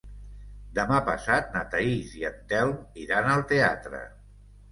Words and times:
Demà 0.77 1.01
passat 1.09 1.51
na 1.57 1.61
Thaís 1.75 2.15
i 2.21 2.25
en 2.31 2.41
Telm 2.53 2.73
iran 3.05 3.31
al 3.35 3.47
teatre. 3.53 4.01